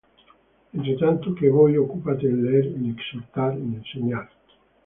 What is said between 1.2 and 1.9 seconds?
que voy,